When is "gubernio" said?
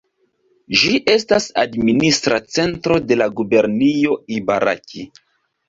3.43-4.19